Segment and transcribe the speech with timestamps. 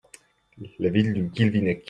[0.79, 1.79] La Ville du Guilvinec.